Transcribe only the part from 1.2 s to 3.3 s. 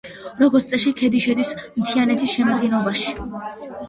შედის მთიანეთის შემადგენლობაში.